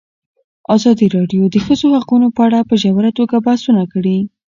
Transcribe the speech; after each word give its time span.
ازادي 0.75 1.07
راډیو 1.15 1.43
د 1.49 1.51
د 1.53 1.55
ښځو 1.65 1.87
حقونه 1.99 2.27
په 2.35 2.41
اړه 2.47 2.59
په 2.69 2.75
ژوره 2.81 3.11
توګه 3.17 3.35
بحثونه 3.45 3.83
کړي. 3.93 4.17